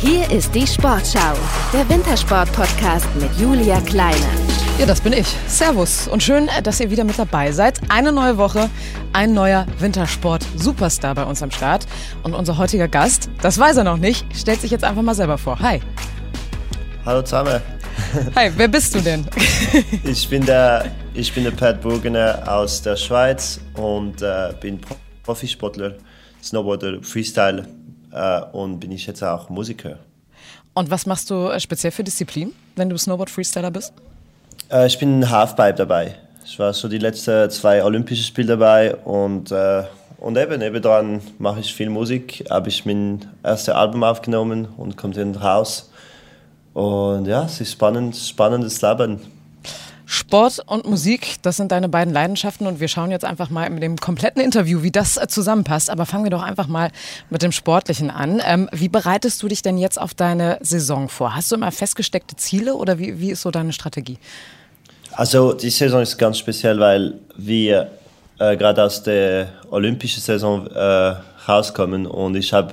[0.00, 1.34] Hier ist die Sportschau,
[1.72, 4.28] der Wintersport-Podcast mit Julia Kleine.
[4.78, 5.26] Ja, das bin ich.
[5.48, 7.80] Servus und schön, dass ihr wieder mit dabei seid.
[7.88, 8.70] Eine neue Woche,
[9.12, 11.84] ein neuer Wintersport-Superstar bei uns am Start.
[12.22, 15.36] Und unser heutiger Gast, das weiß er noch nicht, stellt sich jetzt einfach mal selber
[15.36, 15.58] vor.
[15.58, 15.80] Hi.
[17.04, 17.60] Hallo zusammen.
[18.36, 19.26] Hi, wer bist du denn?
[20.04, 24.78] ich, bin der, ich bin der Pat Burgener aus der Schweiz und äh, bin
[25.24, 25.94] Profisportler,
[26.40, 27.66] Snowboarder, Freestyle
[28.12, 29.98] äh, und bin ich jetzt auch Musiker.
[30.74, 33.92] Und was machst du äh, speziell für Disziplin, wenn du Snowboard-Freestyler bist?
[34.70, 36.14] Äh, ich bin Halfpipe dabei.
[36.44, 39.84] Ich war so die letzten zwei Olympische Spiele dabei und, äh,
[40.18, 42.44] und eben, eben dran mache ich viel Musik.
[42.48, 45.90] Habe ich mein erstes Album aufgenommen und kommt dann raus.
[46.74, 49.20] Und ja, es ist spannend, spannendes Leben.
[50.10, 53.82] Sport und Musik, das sind deine beiden Leidenschaften und wir schauen jetzt einfach mal mit
[53.82, 55.90] dem kompletten Interview, wie das äh, zusammenpasst.
[55.90, 56.90] Aber fangen wir doch einfach mal
[57.28, 58.40] mit dem Sportlichen an.
[58.42, 61.36] Ähm, wie bereitest du dich denn jetzt auf deine Saison vor?
[61.36, 64.16] Hast du immer festgesteckte Ziele oder wie, wie ist so deine Strategie?
[65.12, 67.90] Also die Saison ist ganz speziell, weil wir
[68.38, 71.16] äh, gerade aus der olympischen Saison äh,
[71.46, 72.72] rauskommen und ich habe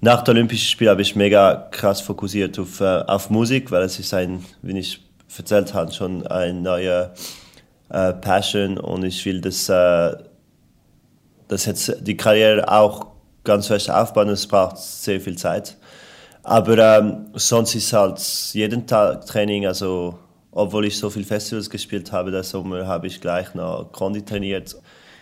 [0.00, 4.00] nach der Olympischen Spiele habe ich mega krass fokussiert auf, äh, auf Musik, weil es
[4.00, 5.00] ist ein, wie ich
[5.36, 7.12] erzählt habe, schon eine neue
[7.90, 10.16] äh, Passion und ich will das, äh,
[11.48, 13.06] das jetzt die Karriere auch
[13.44, 14.28] ganz fest aufbauen.
[14.28, 15.76] Es braucht sehr viel Zeit.
[16.42, 18.18] Aber ähm, sonst ist halt
[18.52, 20.18] jeden Tag Training, also
[20.52, 24.76] obwohl ich so viele Festivals gespielt habe, der Sommer habe ich gleich noch Kondi trainiert.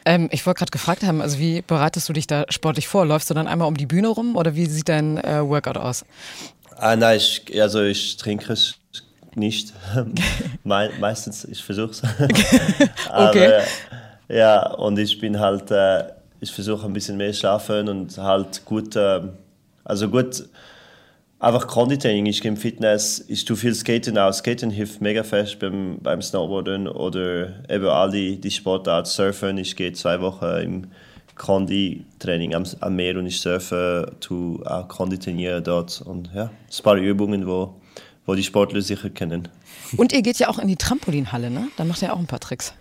[0.05, 3.05] Ähm, ich wollte gerade gefragt haben, also wie bereitest du dich da sportlich vor?
[3.05, 6.05] Läufst du dann einmal um die Bühne rum oder wie sieht dein äh, Workout aus?
[6.77, 8.77] Ah, nein, ich, also ich trinke es
[9.39, 9.72] nicht.
[10.64, 12.03] Me meistens, ich versuche es.
[13.14, 13.62] okay.
[14.28, 16.05] ja, und ich bin halt, äh,
[16.41, 19.20] ich versuche ein bisschen mehr schlafen und halt gut, äh,
[19.84, 20.45] also gut,
[21.39, 22.27] einfach Konditraining.
[22.27, 24.33] Ich gehe im Fitness, ich tue viel Skaten auch.
[24.33, 29.07] Skaten hilft mega fest beim, beim Snowboarden oder eben all die, die Sportart.
[29.07, 30.86] Surfen, ich gehe zwei Wochen im
[31.39, 36.83] Kondi-Training am, am, Meer und ich surfe, tue auch Kondi trainieren dort und ja, ein
[36.83, 37.74] paar Übungen, wo
[38.28, 39.48] wo die Sportler sicher kennen.
[39.96, 41.68] Und ihr geht ja auch in die Trampolinhalle, ne?
[41.78, 42.74] Da macht ihr auch ein paar Tricks.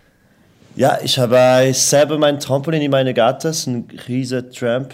[0.76, 4.94] Ja, ich habe selber mein Trampolin in meiner Garten, ein riesiger Tramp.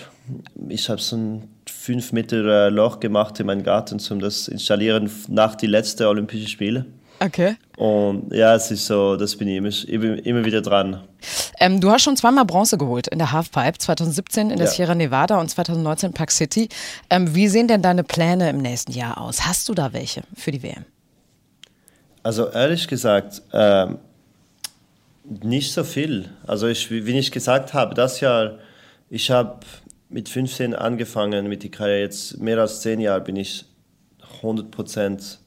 [0.69, 5.09] Ich habe so ein 5 Meter äh, Loch gemacht in meinem Garten, um das installieren
[5.27, 6.85] nach die letzten Olympischen Spiele.
[7.23, 7.55] Okay.
[7.77, 11.01] Und ja, es ist so, das bin ich immer, immer wieder dran.
[11.59, 14.71] Ähm, du hast schon zweimal Bronze geholt in der Halfpipe, 2017 in der ja.
[14.71, 16.67] Sierra Nevada und 2019 in Park City.
[17.09, 19.45] Ähm, wie sehen denn deine Pläne im nächsten Jahr aus?
[19.45, 20.85] Hast du da welche für die WM?
[22.23, 23.99] Also ehrlich gesagt, ähm,
[25.23, 26.29] nicht so viel.
[26.45, 28.59] Also ich, wie ich gesagt habe, das Jahr,
[29.09, 29.59] ich habe
[30.09, 32.01] mit 15 angefangen mit der Karriere.
[32.01, 33.65] Jetzt mehr als 10 Jahre bin ich
[34.41, 35.39] 100 Prozent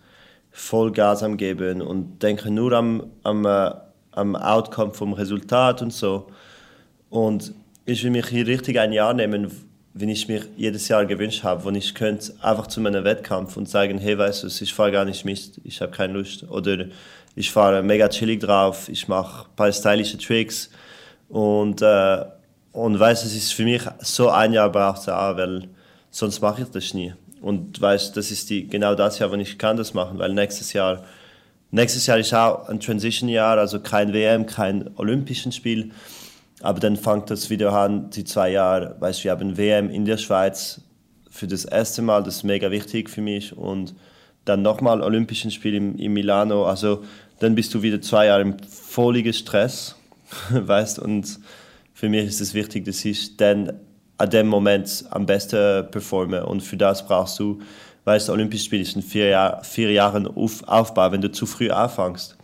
[0.56, 3.70] voll Gas am Geben und denke nur am, am, äh,
[4.12, 6.28] am Outcome vom Resultat und so.
[7.10, 7.52] Und
[7.84, 9.50] ich will mich hier richtig ein Jahr nehmen,
[9.92, 13.68] wenn ich mir jedes Jahr gewünscht habe, wo ich könnte einfach zu meinem Wettkampf und
[13.68, 16.48] sagen, hey, weißt du, ich fahre gar nicht Mist, ich habe keine Lust.
[16.48, 16.86] Oder
[17.34, 20.70] ich fahre mega chillig drauf, ich mache ein paar stylische Tricks
[21.28, 22.24] und, äh,
[22.72, 25.68] und weißt du, es ist für mich so ein Jahr braucht es auch, weil
[26.10, 27.12] sonst mache ich das nie.
[27.40, 30.72] Und weißt, das ist die, genau das Jahr, wo ich kann das machen, weil nächstes
[30.72, 31.04] Jahr,
[31.70, 35.92] nächstes Jahr ist auch ein Transition-Jahr, also kein WM, kein Olympischen Spiel.
[36.62, 40.16] Aber dann fängt das wieder an, die zwei Jahre, weißt, wir haben WM in der
[40.16, 40.80] Schweiz
[41.30, 43.56] für das erste Mal, das ist mega wichtig für mich.
[43.56, 43.94] Und
[44.46, 47.04] dann nochmal Olympischen Spiel in, in Milano, also
[47.40, 49.96] dann bist du wieder zwei Jahre im völligen Stress,
[50.50, 51.38] weißt, und
[51.92, 53.80] für mich ist es wichtig, dass ich dann
[54.18, 56.42] an dem Moment am besten performen.
[56.42, 57.60] Und für das brauchst du,
[58.04, 61.12] weil das Olympische Spiel ist in vier, Jahr, vier Jahren auf, Aufbau.
[61.12, 62.36] Wenn du zu früh anfängst,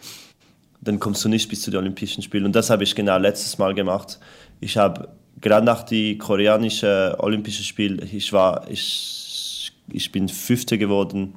[0.80, 2.44] dann kommst du nicht bis zu den Olympischen Spielen.
[2.44, 4.18] Und das habe ich genau letztes Mal gemacht.
[4.60, 5.08] Ich habe
[5.40, 11.34] gerade nach die koreanischen Olympischen Spiel, ich war, ich, ich bin Fünfter geworden,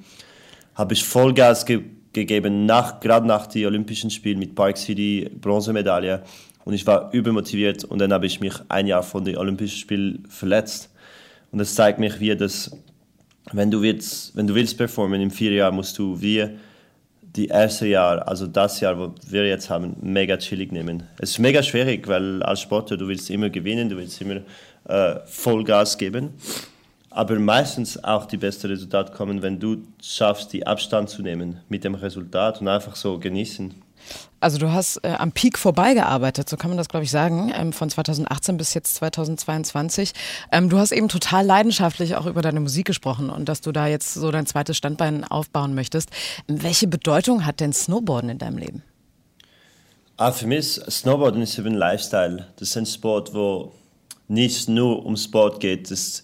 [0.75, 1.83] habe ich Vollgas ge
[2.13, 6.23] gegeben, nach, gerade nach die Olympischen Spielen mit Park City Bronzemedaille.
[6.65, 10.25] Und ich war übermotiviert und dann habe ich mich ein Jahr von den Olympischen Spielen
[10.27, 10.89] verletzt.
[11.51, 12.71] Und das zeigt mich, wie das,
[13.53, 16.49] wenn du willst, wenn du willst performen, in vier Jahren musst du wie
[17.21, 21.03] die erste Jahr, also das Jahr, wo wir jetzt haben, mega chillig nehmen.
[21.19, 24.41] Es ist mega schwierig, weil als Sportler, du willst immer gewinnen, du willst immer
[24.85, 26.31] äh, Vollgas geben.
[27.09, 31.83] Aber meistens auch die besten Resultate kommen, wenn du schaffst, die Abstand zu nehmen mit
[31.83, 33.84] dem Resultat und einfach so genießen.
[34.39, 37.73] Also du hast äh, am Peak vorbeigearbeitet, so kann man das, glaube ich, sagen, ähm,
[37.73, 40.13] von 2018 bis jetzt 2022.
[40.51, 43.87] Ähm, du hast eben total leidenschaftlich auch über deine Musik gesprochen und dass du da
[43.87, 46.09] jetzt so dein zweites Standbein aufbauen möchtest.
[46.47, 48.83] Welche Bedeutung hat denn Snowboarden in deinem Leben?
[50.17, 52.47] Ah, für mich ist Snowboarden ist eben ein Lifestyle.
[52.57, 53.73] Das ist ein Sport, wo
[54.27, 55.91] nicht nur um Sport geht.
[55.91, 56.23] Das,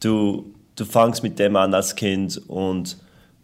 [0.00, 2.96] du, du fangst mit dem an als Kind und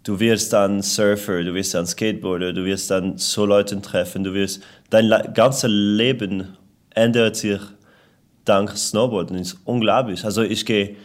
[0.05, 4.35] du wirst dann Surfer, du wirst dann Skateboarder, du wirst dann so Leute treffen, du
[4.35, 6.57] wirst dein ganzes Leben
[6.95, 7.61] ändert sich
[8.45, 9.37] dank Snowboarden.
[9.39, 10.25] Das ist unglaublich.
[10.25, 10.97] Also ich gehe,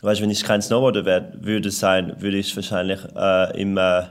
[0.00, 4.04] weißt, wenn ich kein Snowboarder wär, würde sein, würde ich wahrscheinlich äh, im äh,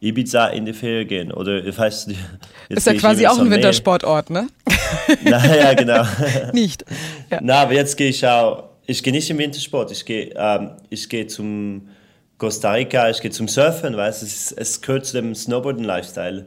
[0.00, 2.20] Ibiza in die Ferien gehen oder ich weiß nicht.
[2.68, 4.48] Ist ja quasi auch ein Wintersportort, ne?
[5.24, 6.04] naja, genau.
[6.52, 6.84] nicht.
[7.30, 7.38] Ja.
[7.42, 8.70] Na, aber jetzt gehe ich auch.
[8.86, 9.92] Ich gehe nicht im Wintersport.
[9.92, 11.88] Ich gehe, ähm, ich gehe zum
[12.36, 16.46] Costa Rica, ich gehe zum Surfen, weißt es, es gehört zu dem Snowboarden-Lifestyle.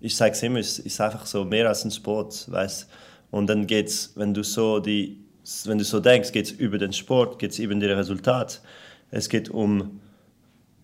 [0.00, 2.88] Ich sage es immer, es ist einfach so mehr als ein Sport, weißt
[3.30, 5.24] Und dann geht's, wenn du so die,
[5.64, 8.62] wenn du so denkst, geht es über den Sport, geht es über das Resultat.
[9.10, 10.00] Es geht um,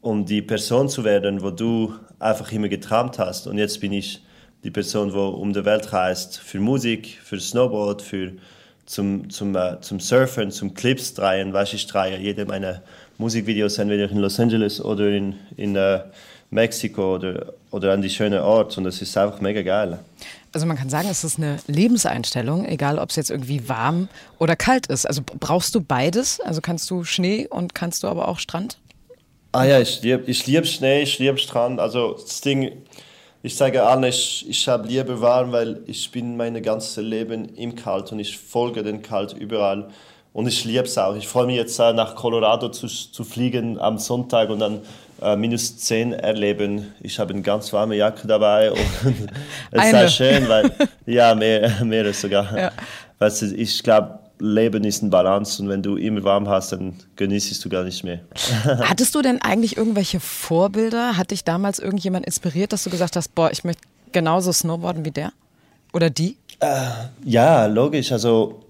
[0.00, 3.46] um die Person zu werden, wo du einfach immer geträumt hast.
[3.46, 4.22] Und jetzt bin ich
[4.64, 8.32] die Person, die um die Welt reist, für Musik, für Snowboard, für
[8.86, 12.82] zum, zum, äh, zum Surfen, zum Clips drehen, weißt ich drehe jede meiner
[13.18, 16.00] Musikvideos entweder in Los Angeles oder in, in äh,
[16.50, 19.98] Mexiko oder, oder an die schönen Orte und das ist einfach mega geil.
[20.52, 24.08] Also man kann sagen, es ist eine Lebenseinstellung, egal ob es jetzt irgendwie warm
[24.38, 25.04] oder kalt ist.
[25.04, 26.40] Also brauchst du beides?
[26.40, 28.78] Also kannst du Schnee und kannst du aber auch Strand?
[29.50, 31.80] Ah ja, ich liebe ich lieb Schnee, ich liebe Strand.
[31.80, 32.70] Also das Ding,
[33.44, 37.74] ich sage allen, ich, ich habe Liebe warm, weil ich bin mein ganzes Leben im
[37.74, 39.88] Kalt und ich folge den Kalt überall.
[40.32, 41.14] Und ich liebe es auch.
[41.14, 44.80] Ich freue mich jetzt äh, nach Colorado zu, zu fliegen am Sonntag und dann
[45.20, 46.94] äh, minus 10 erleben.
[47.02, 48.80] Ich habe eine ganz warme Jacke dabei und
[49.72, 50.72] es ist sehr schön, weil,
[51.04, 52.58] ja, mehr, mehr sogar.
[52.58, 52.72] Ja.
[53.18, 56.94] Weißt du, ich glaube, Leben ist ein Balance und wenn du immer warm hast, dann
[57.16, 58.20] genießt du gar nicht mehr.
[58.64, 61.16] Hattest du denn eigentlich irgendwelche Vorbilder?
[61.16, 63.82] Hat dich damals irgendjemand inspiriert, dass du gesagt hast, boah, ich möchte
[64.12, 65.32] genauso snowboarden wie der?
[65.92, 66.36] Oder die?
[66.60, 66.90] Äh,
[67.24, 68.10] ja, logisch.
[68.10, 68.64] Also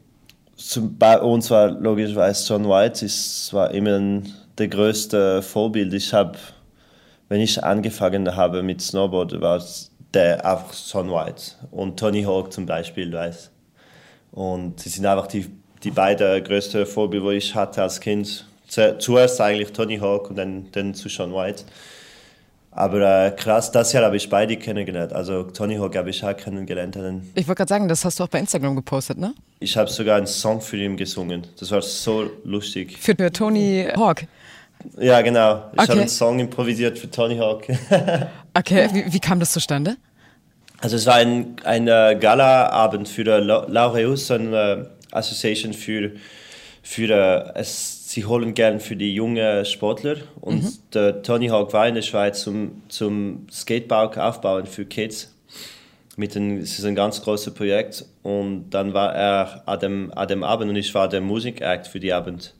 [0.56, 5.92] zum, bei uns war logischerweise John White, ist, war immer ein, der größte Vorbild.
[5.94, 6.38] Ich habe,
[7.28, 9.62] wenn ich angefangen habe mit Snowboard, war
[10.12, 13.50] der einfach John White und Tony Hawk zum Beispiel, weiß.
[14.34, 15.46] Und sie sind einfach die,
[15.82, 18.46] die beiden größten Vorbilder, die ich hatte als Kind.
[18.66, 21.64] Zuerst eigentlich Tony Hawk und dann, dann zu John White.
[22.72, 25.12] Aber äh, krass, das Jahr habe ich beide kennengelernt.
[25.12, 26.98] Also Tony Hawk habe ich auch kennengelernt.
[27.36, 29.32] Ich wollte gerade sagen, das hast du auch bei Instagram gepostet, ne?
[29.60, 31.46] Ich habe sogar einen Song für ihn gesungen.
[31.60, 32.98] Das war so lustig.
[32.98, 34.24] Für Tony Hawk?
[34.98, 35.70] Ja, genau.
[35.72, 35.88] Ich okay.
[35.88, 37.66] habe einen Song improvisiert für Tony Hawk.
[38.54, 39.96] okay, wie, wie, kam das zustande?
[40.84, 46.12] Also es war ein, ein äh, Gala-Abend für die Laureus, äh, Association für,
[46.82, 50.78] für äh, es sie holen gern für die jungen Sportler und mhm.
[50.92, 55.34] der Tony Hawk war in der Schweiz zum, zum Skatepark aufbauen für Kids.
[56.16, 60.28] Mit ein, es ist ein ganz großes Projekt und dann war er an dem, an
[60.28, 62.54] dem Abend und ich war der Musikact für die Abend.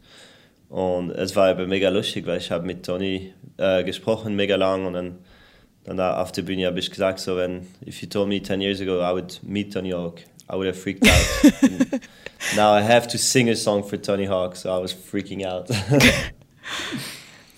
[0.70, 4.86] Und es war aber mega lustig, weil ich habe mit Tony äh, gesprochen, mega lang
[4.86, 5.18] und dann,
[5.84, 8.80] dann auf der Bühne habe ich gesagt, so wenn, if you told me 10 years
[8.80, 10.20] ago I would meet Tony Hawk,
[10.50, 11.52] I would have freaked out.
[12.56, 15.68] now I have to sing a song for Tony Hawk, so I was freaking out.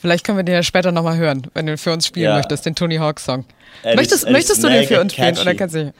[0.01, 2.37] Vielleicht können wir den ja später nochmal hören, wenn du für uns spielen ja.
[2.37, 3.45] möchtest, den Tony Hawk Song.
[3.83, 5.37] möchtest möchtest du den für uns catchy.
[5.37, 5.93] spielen oder kannst du?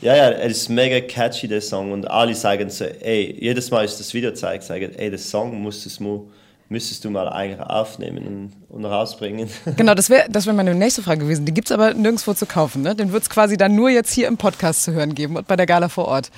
[0.00, 1.92] Ja, ja, es ist mega catchy, der Song.
[1.92, 5.60] Und alle sagen so, ey, jedes Mal, ich das Video zeige, sagen, ey, der Song
[5.62, 6.30] musstest du,
[6.72, 8.26] müsstest du mal eigentlich aufnehmen
[8.70, 9.48] und, und rausbringen.
[9.76, 11.44] Genau, das wäre das wär meine nächste Frage gewesen.
[11.44, 12.96] Die gibt es aber nirgendwo zu kaufen, ne?
[12.96, 15.56] Den wird es quasi dann nur jetzt hier im Podcast zu hören geben und bei
[15.56, 16.30] der Gala vor Ort.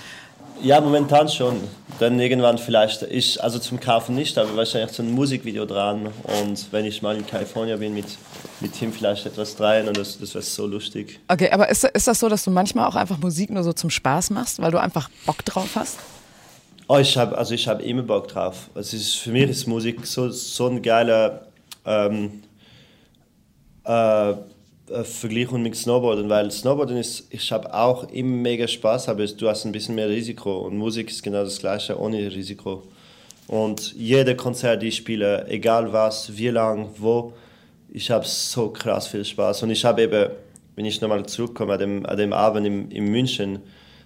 [0.63, 1.61] Ja, momentan schon.
[1.99, 6.09] Dann irgendwann vielleicht, ich, also zum Kaufen nicht, aber wahrscheinlich so ein Musikvideo dran.
[6.41, 8.07] Und wenn ich mal in Kalifornien bin, mit,
[8.61, 11.21] mit Tim vielleicht etwas drehen und das, das wäre so lustig.
[11.29, 13.91] Okay, aber ist, ist das so, dass du manchmal auch einfach Musik nur so zum
[13.91, 15.99] Spaß machst, weil du einfach Bock drauf hast?
[16.87, 18.69] Oh, ich habe also ich immer Bock drauf.
[18.75, 21.47] Es ist, für mich ist Musik so, so ein geiler
[21.87, 22.43] ähm,
[23.87, 29.27] äh, äh, Vergleichung mit Snowboarden, weil Snowboarden ist, ich habe auch immer mega Spaß, aber
[29.27, 32.83] du hast ein bisschen mehr Risiko und Musik ist genau das gleiche ohne Risiko.
[33.49, 37.33] Und jeder Konzert, die ich spiele, egal was, wie lang, wo,
[37.91, 39.63] ich habe so krass viel Spaß.
[39.63, 40.31] Und ich habe eben,
[40.77, 43.61] wenn ich nochmal zurückkomme, an dem, an dem Abend in, in München,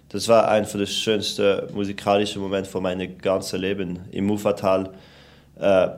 [0.08, 4.00] das war einer der schönsten musikalischen Momente von meinem ganzen Leben.
[4.10, 4.90] Im Ufertal,
[5.60, 5.88] äh,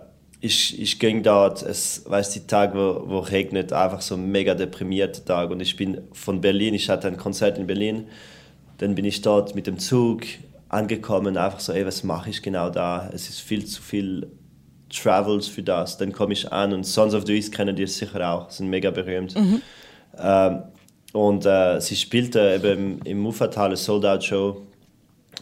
[0.41, 4.55] ich, ich ging dort, es weiß die Tag, wo, wo regnet, einfach so ein mega
[4.55, 5.51] deprimierter Tag.
[5.51, 8.07] Und ich bin von Berlin, ich hatte ein Konzert in Berlin,
[8.79, 10.23] dann bin ich dort mit dem Zug
[10.69, 13.11] angekommen, einfach so, ey, was mache ich genau da?
[13.13, 14.29] Es ist viel zu viel
[14.89, 15.99] Travels für das.
[15.99, 18.91] Dann komme ich an und Sons of the East kennen die sicher auch, sind mega
[18.91, 19.37] berühmt.
[19.37, 19.63] Mhm.
[20.19, 20.63] Ähm,
[21.13, 24.67] und äh, sie spielte eben im Muffatale Sold Out Show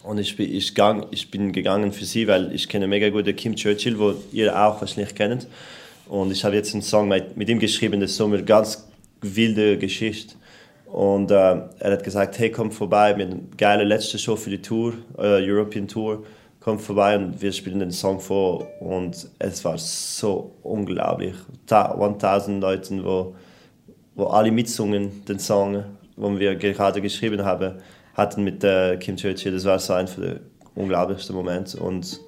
[0.03, 3.25] und ich bin, ich, gang, ich bin gegangen für sie, weil ich kenne mega gut
[3.37, 5.47] Kim Churchill, wo ihr auch wahrscheinlich kennt.
[6.09, 8.89] Und ich habe jetzt einen Song mit, mit ihm geschrieben, das ist so eine ganz
[9.21, 10.35] wilde Geschichte.
[10.87, 14.49] Und äh, er hat gesagt, hey, komm vorbei, wir haben eine geile letzte Show für
[14.49, 16.25] die Tour, äh, European Tour.
[16.61, 18.67] Komm vorbei und wir spielen den Song vor.
[18.81, 21.35] Und es war so unglaublich.
[21.71, 23.35] 1000 Leute, wo,
[24.19, 25.85] wo alle mitsungen, den Song,
[26.17, 27.77] den wir gerade geschrieben haben
[28.15, 29.53] hatten mit äh, Kim Churchill.
[29.53, 30.41] Das war so ein der
[30.75, 31.79] unglaublichsten Momente.
[31.79, 32.21] Und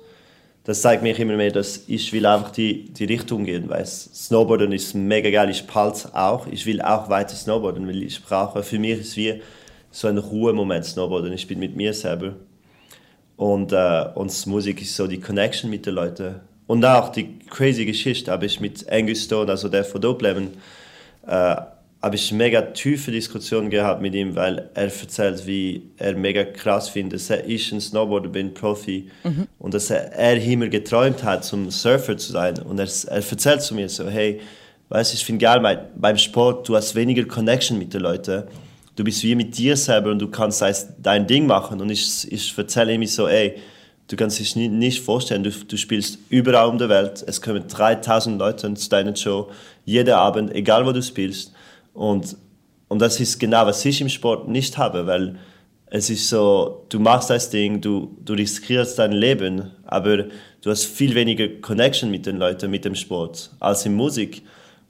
[0.63, 4.71] das zeigt mir immer mehr, dass ich will einfach die, die Richtung gehen, weil Snowboarden
[4.71, 5.51] ist mega geil.
[5.51, 6.47] Ich palte auch.
[6.47, 9.43] Ich will auch weiter Snowboarden, weil ich brauche, für mich ist es wie
[9.91, 11.33] so ein Ruhemoment Snowboarden.
[11.33, 12.37] Ich bin mit mir selber.
[13.37, 16.37] Und, äh, und Musik ist so die Connection mit den Leuten.
[16.69, 20.51] Und auch die crazy Geschichte habe ich mit Angus Stone, also der von Doppeleben,
[21.27, 21.57] äh,
[22.03, 26.89] habe ich mega tiefe Diskussionen gehabt mit ihm, weil er erzählt, wie er mega krass
[26.89, 29.47] findet, dass er ich ein Snowboarder bin, Profi mhm.
[29.59, 32.59] und dass er, er immer geträumt hat, zum Surfer zu sein.
[32.61, 34.41] Und er, er erzählt zu mir so, hey,
[34.89, 38.45] weißt du, ich finde geil, mein, beim Sport, du hast weniger Connection mit den Leuten.
[38.97, 40.65] Du bist wie mit dir selber und du kannst
[40.99, 41.83] dein Ding machen.
[41.83, 43.57] Und ich, ich erzähle ihm so, ey,
[44.09, 47.69] du kannst dich nicht, nicht vorstellen, du, du spielst überall um der Welt, es kommen
[47.69, 49.51] 3000 Leute zu deiner Show,
[49.85, 51.53] jeden Abend, egal wo du spielst
[51.95, 52.37] und,
[52.89, 55.39] und das ist genau, was ich im Sport nicht habe, weil
[55.87, 60.27] es ist so, du machst das Ding, du, du riskierst dein Leben, aber
[60.63, 64.43] du hast viel weniger Connection mit den Leuten, mit dem Sport, als in Musik.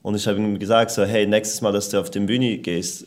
[0.03, 3.05] Und ich habe ihm gesagt, so, hey, nächstes Mal, dass du auf die Bühne gehst,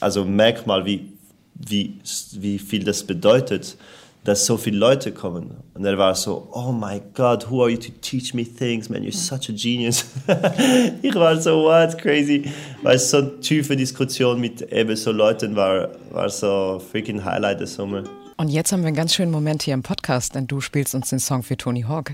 [0.00, 1.12] also merk mal, wie,
[1.54, 1.98] wie,
[2.32, 3.76] wie viel das bedeutet,
[4.24, 5.54] dass so viele Leute kommen.
[5.74, 9.02] Und er war so, oh my God, who are you to teach me things, man,
[9.02, 10.04] you're such a genius.
[11.02, 12.50] ich war so, what, crazy.
[12.82, 17.74] Weil so eine tiefe Diskussion mit eben so Leuten war, war so freaking Highlight des
[17.74, 18.04] Sommer.
[18.38, 21.10] Und jetzt haben wir einen ganz schönen Moment hier im Podcast, denn du spielst uns
[21.10, 22.12] den Song für Tony Hawk.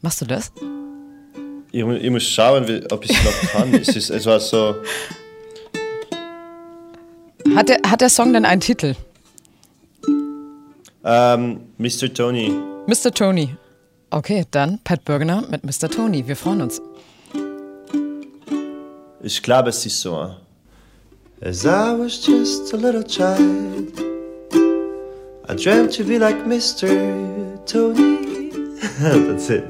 [0.00, 0.52] Machst du das?
[1.72, 3.74] Ich, ich muss schauen, wie, ob ich es noch kann.
[3.74, 4.76] es, ist, es war so...
[7.54, 8.94] Hat der, hat der Song denn einen Titel?
[11.10, 12.12] Ähm, Mr.
[12.12, 12.52] Tony.
[12.86, 13.10] Mr.
[13.10, 13.56] Tony.
[14.10, 15.88] Okay, dann Pat Bergener mit Mr.
[15.88, 16.28] Tony.
[16.28, 16.82] Wir freuen uns.
[19.22, 20.34] Ich glaube, es ist so.
[21.40, 23.98] As I was just a little child,
[25.48, 27.58] I dreamt to be like Mr.
[27.64, 28.50] Tony.
[29.00, 29.64] That's it.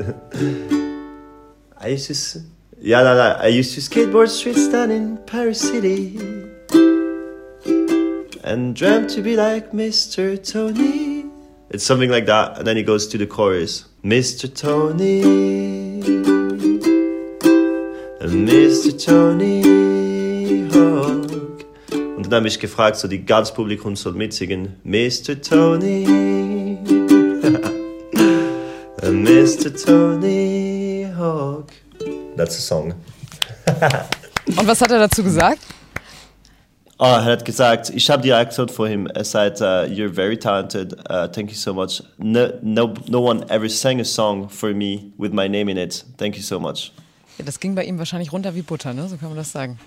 [1.80, 2.40] I used to,
[2.80, 3.36] yeah, no, no.
[3.40, 6.18] I used to skateboard streets down in Paris City,
[8.42, 10.36] and dreamt to be like Mr.
[10.42, 11.07] Tony.
[11.70, 13.84] It's something like that, and then he goes to the chorus.
[14.02, 14.48] Mr.
[14.48, 15.20] Tony,
[18.22, 18.96] Mr.
[18.96, 21.66] Tony Hawk.
[21.92, 24.76] Und dann habe ich gefragt, so die ganze Publikum soll mitsingen.
[24.82, 25.42] Mr.
[25.42, 26.06] Tony,
[29.02, 29.76] Mr.
[29.76, 31.66] Tony Hawk.
[32.36, 32.94] That's a song.
[34.46, 35.60] Und was hat er dazu gesagt?
[37.00, 39.06] Oh, er hat gesagt, ich habe die gesagt vor ihm.
[39.06, 40.94] Er sagt, uh, you're very talented.
[41.08, 42.02] Uh, thank you so much.
[42.16, 46.04] No, no, no one ever sang a song for me with my name in it.
[46.16, 46.92] Thank you so much.
[47.38, 49.06] Ja, das ging bei ihm wahrscheinlich runter wie Butter, ne?
[49.08, 49.78] So kann man das sagen.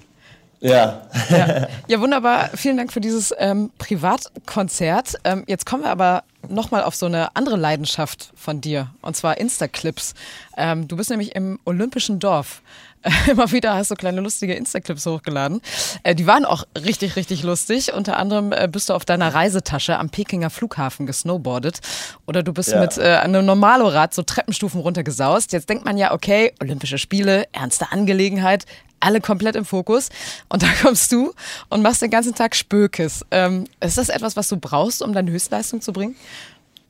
[0.62, 1.02] Ja.
[1.30, 1.68] ja.
[1.88, 2.00] ja.
[2.00, 2.50] wunderbar.
[2.56, 5.16] Vielen Dank für dieses ähm, Privatkonzert.
[5.26, 9.38] Ähm, jetzt kommen wir aber nochmal auf so eine andere Leidenschaft von dir, und zwar
[9.38, 10.14] Insta-Clips.
[10.56, 12.62] Ähm, du bist nämlich im Olympischen Dorf.
[13.28, 15.62] Immer wieder hast du kleine lustige Insta-Clips hochgeladen.
[16.04, 17.94] Äh, die waren auch richtig, richtig lustig.
[17.94, 21.80] Unter anderem äh, bist du auf deiner Reisetasche am Pekinger Flughafen gesnowboardet.
[22.28, 22.80] Oder du bist ja.
[22.80, 25.52] mit äh, einem Normalorad so Treppenstufen runtergesaust.
[25.52, 28.66] Jetzt denkt man ja, okay, Olympische Spiele, ernste Angelegenheit,
[29.00, 30.10] alle komplett im Fokus.
[30.50, 31.34] Und da kommst du
[31.70, 33.26] und machst den ganzen Tag Spökes.
[33.32, 36.16] Ähm, ist das etwas, was du brauchst, um deine Höchstleistung zu bringen?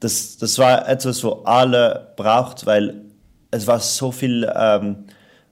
[0.01, 3.01] Das, das war etwas, wo alle braucht, weil
[3.49, 4.51] es war so viel...
[4.53, 5.05] Ähm,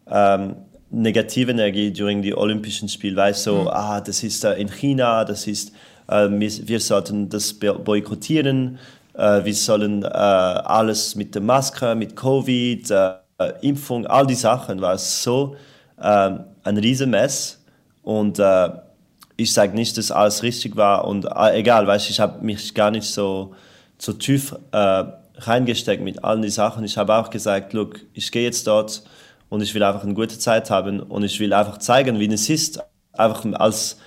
[0.10, 0.56] ähm,
[0.92, 3.68] negative Energie during die Olympischen Spiele, weil so, mhm.
[3.68, 5.72] ah, das ist äh, in China, das ist,
[6.08, 8.80] äh, wir, wir, sollten das boykottieren,
[9.14, 13.14] äh, wir sollen äh, alles mit der Maske, mit Covid, äh,
[13.62, 15.56] Impfung, all die Sachen, war so
[16.02, 17.64] ähm, ein Riesenmess
[18.02, 18.70] und äh,
[19.38, 23.06] ich sage nicht, dass alles richtig war und egal, weißt, ich habe mich gar nicht
[23.06, 23.54] so,
[23.98, 26.84] so tief reingesteckt mit allen die Sachen.
[26.84, 29.04] Ich habe auch gesagt, look, ich gehe jetzt dort
[29.50, 32.50] und ich will einfach eine gute Zeit haben und ich will einfach zeigen, wie es
[32.50, 32.80] ist,
[33.14, 33.98] einfach als,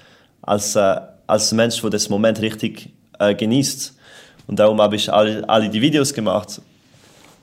[0.41, 3.97] als, äh, als Mensch, der das Moment richtig äh, genießt.
[4.47, 6.61] Und darum habe ich alle, alle die Videos gemacht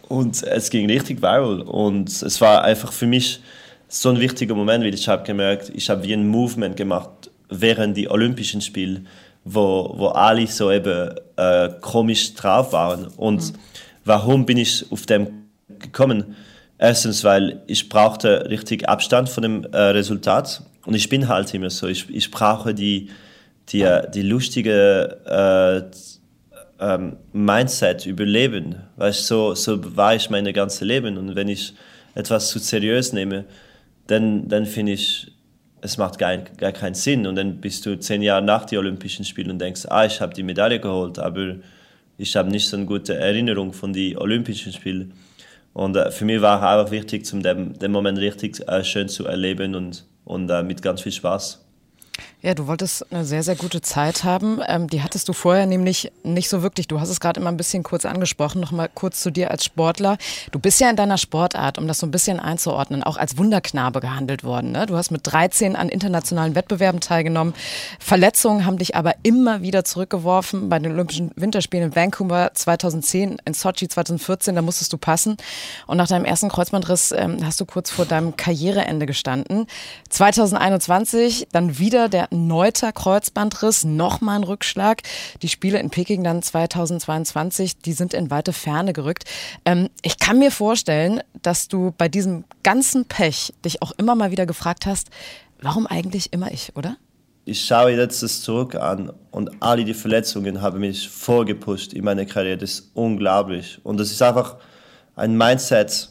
[0.08, 3.42] und es ging richtig viral und es war einfach für mich
[3.88, 7.98] so ein wichtiger Moment, weil ich habe gemerkt, ich habe wie ein Movement gemacht während
[7.98, 9.02] die Olympischen Spiele,
[9.44, 13.08] wo, wo alle so eben äh, komisch drauf waren.
[13.18, 13.58] Und mhm.
[14.06, 15.28] warum bin ich auf dem
[15.80, 16.36] gekommen?
[16.80, 21.70] Erstens, weil ich brauchte richtig Abstand von dem äh, Resultat und ich bin halt immer
[21.70, 21.88] so.
[21.88, 23.10] Ich, ich brauche die,
[23.68, 25.82] die, die lustige äh,
[26.80, 31.74] ähm, Mindset überleben, weil so, so war ich mein ganzes Leben und wenn ich
[32.16, 33.44] etwas zu seriös nehme,
[34.08, 35.32] dann, dann finde ich,
[35.82, 37.28] es macht gar, gar keinen Sinn.
[37.28, 40.34] Und dann bist du zehn Jahre nach den Olympischen Spielen und denkst, ah, ich habe
[40.34, 41.56] die Medaille geholt, aber
[42.18, 45.14] ich habe nicht so eine gute Erinnerung von den Olympischen Spielen.
[45.80, 49.08] Und äh, für mich war es einfach wichtig, zum dem, den Moment richtig äh, schön
[49.08, 51.69] zu erleben und, und äh, mit ganz viel Spaß.
[52.42, 54.62] Ja, du wolltest eine sehr, sehr gute Zeit haben.
[54.68, 56.88] Ähm, die hattest du vorher nämlich nicht so wirklich.
[56.88, 58.62] Du hast es gerade immer ein bisschen kurz angesprochen.
[58.62, 60.18] Noch mal kurz zu dir als Sportler.
[60.52, 64.00] Du bist ja in deiner Sportart, um das so ein bisschen einzuordnen, auch als Wunderknabe
[64.00, 64.72] gehandelt worden.
[64.72, 64.86] Ne?
[64.86, 67.54] Du hast mit 13 an internationalen Wettbewerben teilgenommen.
[68.00, 70.70] Verletzungen haben dich aber immer wieder zurückgeworfen.
[70.70, 75.38] Bei den Olympischen Winterspielen in Vancouver 2010, in Sochi 2014, da musstest du passen.
[75.88, 79.68] Und nach deinem ersten Kreuzbandriss ähm, hast du kurz vor deinem Karriereende gestanden.
[80.10, 85.02] 2021 dann wieder der erneuter Kreuzbandriss, nochmal ein Rückschlag.
[85.42, 89.26] Die Spiele in Peking dann 2022, die sind in weite Ferne gerückt.
[89.66, 94.32] Ähm, ich kann mir vorstellen, dass du bei diesem ganzen Pech dich auch immer mal
[94.32, 95.10] wieder gefragt hast,
[95.62, 96.98] warum eigentlich immer ich, oder?
[97.46, 102.26] Ich schaue jetzt das zurück an und alle die Verletzungen haben mich vorgepusht in meiner
[102.26, 102.58] Karriere.
[102.58, 103.80] Das ist unglaublich.
[103.84, 104.58] Und das ist einfach
[105.16, 106.10] ein Mindset,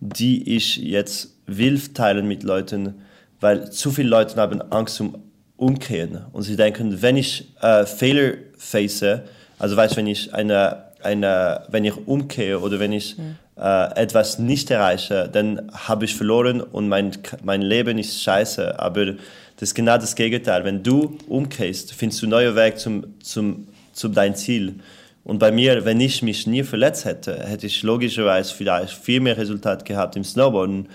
[0.00, 3.02] die ich jetzt will teilen mit Leuten,
[3.40, 5.22] weil zu viele Leute haben Angst um
[5.56, 9.22] Umkehren und sie denken, wenn ich äh, Fehler face,
[9.58, 13.36] also weißt, wenn ich eine, eine, wenn ich umkehre oder wenn ich mhm.
[13.56, 17.10] äh, etwas nicht erreiche, dann habe ich verloren und mein,
[17.42, 18.78] mein Leben ist scheiße.
[18.78, 20.64] Aber das ist genau das Gegenteil.
[20.64, 24.76] Wenn du umkehrst, findest du neue Weg zum, zum, zum dein Ziel.
[25.24, 29.36] Und bei mir, wenn ich mich nie verletzt hätte, hätte ich logischerweise vielleicht viel mehr
[29.36, 30.88] Resultat gehabt im Snowboarden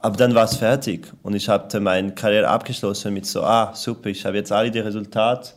[0.00, 4.08] aber dann war es fertig und ich habe meine Karriere abgeschlossen mit so, ah, super,
[4.10, 5.50] ich habe jetzt alle die Resultate,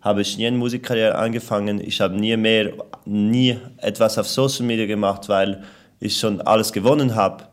[0.00, 2.72] habe ich nie eine Musikkarriere angefangen, ich habe nie mehr,
[3.04, 5.62] nie etwas auf Social Media gemacht, weil
[6.00, 7.44] ich schon alles gewonnen habe.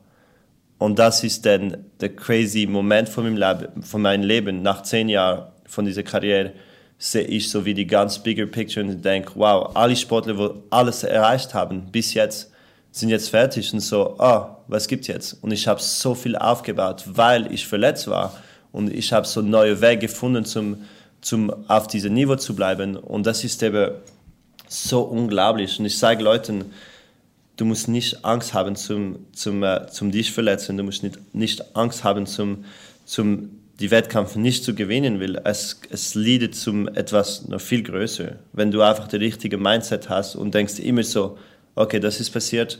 [0.77, 4.61] Und das ist dann der crazy Moment von meinem, Leben, von meinem Leben.
[4.61, 6.51] Nach zehn Jahren von dieser Karriere
[6.97, 11.03] sehe ich so wie die ganz bigger picture und denke, wow, alle Sportler, die alles
[11.03, 12.52] erreicht haben bis jetzt,
[12.93, 15.37] sind jetzt fertig und so, ah, was gibt's jetzt?
[15.41, 18.37] Und ich habe so viel aufgebaut, weil ich verletzt war
[18.71, 20.83] und ich habe so neue Wege gefunden, zum,
[21.19, 22.95] zum auf diesem Niveau zu bleiben.
[22.95, 23.95] Und das ist eben
[24.67, 25.79] so unglaublich.
[25.79, 26.65] Und ich sage Leuten,
[27.57, 31.75] du musst nicht Angst haben zum, zum, äh, zum dich verletzen, du musst nicht, nicht
[31.75, 32.63] Angst haben zum,
[33.05, 35.41] zum die Wettkampf nicht zu gewinnen will.
[35.43, 38.35] Es, es leadet zum etwas noch viel größer.
[38.53, 41.39] Wenn du einfach das richtige Mindset hast und denkst immer so,
[41.75, 42.79] okay, das ist passiert,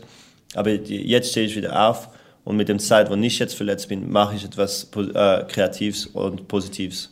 [0.56, 2.10] aber jetzt stehe ich wieder auf
[2.43, 6.47] und mit dem Zeit, wo ich jetzt verletzt bin, mache ich etwas äh, Kreatives und
[6.47, 7.10] Positives.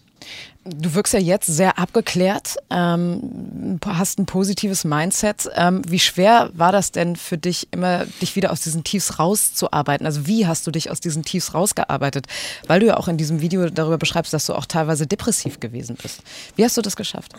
[0.63, 5.49] Du wirkst ja jetzt sehr abgeklärt, ähm, hast ein positives Mindset.
[5.55, 10.05] Ähm, wie schwer war das denn für dich, immer dich wieder aus diesen Tiefs rauszuarbeiten?
[10.05, 12.27] Also wie hast du dich aus diesen Tiefs rausgearbeitet?
[12.67, 15.97] Weil du ja auch in diesem Video darüber beschreibst, dass du auch teilweise depressiv gewesen
[15.99, 16.19] bist.
[16.55, 17.33] Wie hast du das geschafft?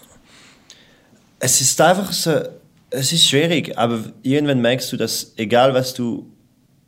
[1.39, 2.41] Es ist einfach so,
[2.93, 6.31] es ist schwierig, aber irgendwann merkst du, dass egal was du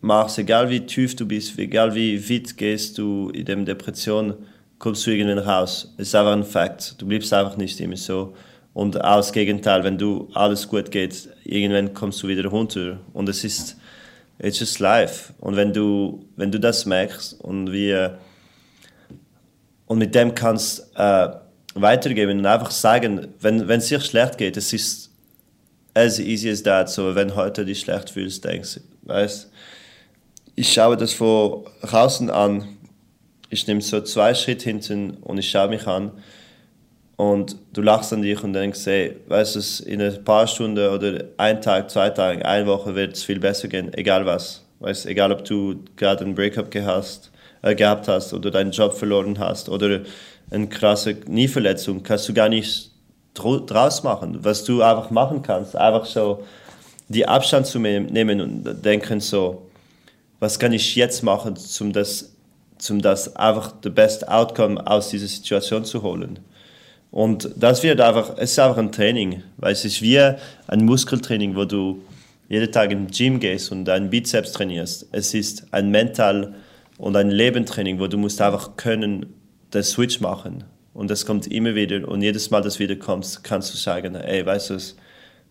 [0.00, 4.34] machst, egal wie tief du bist, egal wie weit gehst du in der Depression,
[4.78, 5.94] kommst du irgendwann raus.
[5.96, 7.00] Es ist einfach ein Fakt.
[7.00, 8.34] Du bleibst einfach nicht immer so.
[8.74, 12.98] Und das Gegenteil, wenn du alles gut geht, irgendwann kommst du wieder runter.
[13.12, 13.76] Und es ist,
[14.38, 15.32] it's just life.
[15.38, 18.18] Und wenn du, wenn du das merkst und wir,
[19.86, 21.28] und mit dem kannst äh,
[21.74, 25.03] weitergeben und einfach sagen, wenn, wenn es dir schlecht geht, es ist
[25.94, 26.90] as easy as that.
[26.90, 29.50] So, wenn heute dich schlecht fühlst, denkst du, weißt
[30.56, 32.76] ich schaue das von draußen an.
[33.50, 36.12] Ich nehme so zwei Schritte hinten und ich schaue mich an.
[37.16, 41.24] Und du lachst an dich und denkst, hey, weißt du, in ein paar Stunden oder
[41.36, 44.64] ein Tag, zwei Tage, eine Woche wird es viel besser gehen, egal was.
[44.80, 47.30] Weißt, egal ob du gerade ein Breakup gehast,
[47.62, 50.00] äh, gehabt hast oder deinen Job verloren hast oder
[50.50, 52.90] eine krasse Knieverletzung, kannst du gar nicht
[53.34, 54.38] draus machen.
[54.42, 56.42] Was du einfach machen kannst, einfach so
[57.08, 59.66] die Abstand zu nehmen und denken so,
[60.40, 62.34] was kann ich jetzt machen, um das,
[62.88, 66.38] um das einfach the best outcome aus dieser Situation zu holen.
[67.10, 71.54] Und das wird einfach, es ist einfach ein Training, weil es ist wie ein Muskeltraining,
[71.54, 72.02] wo du
[72.48, 75.06] jeden Tag im Gym gehst und deinen Bizeps trainierst.
[75.12, 76.54] Es ist ein Mental-
[76.98, 79.26] und ein Lebentraining, wo du musst einfach können,
[79.72, 80.64] den Switch machen.
[80.94, 82.08] Und das kommt immer wieder.
[82.08, 84.78] Und jedes Mal, dass du wieder kommst, kannst du sagen, ey, weißt du,